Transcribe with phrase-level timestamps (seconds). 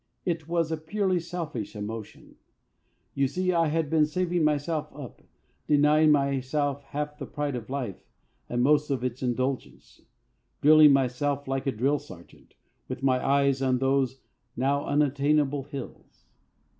[0.25, 2.35] It was a purely selfish emotion.
[3.13, 5.21] You see I had been saving myself up,
[5.67, 8.03] denying myself half the pride of life
[8.49, 10.01] and most of its indulgence,
[10.59, 12.55] drilling myself like a drill sergeant,
[12.87, 14.21] with my eyes on those
[14.57, 16.25] now unattainable hills.